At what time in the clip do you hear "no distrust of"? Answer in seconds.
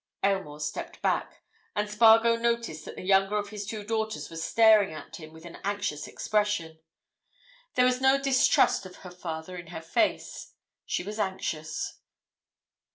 8.01-8.95